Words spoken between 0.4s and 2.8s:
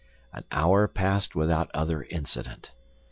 hour passed without other incident.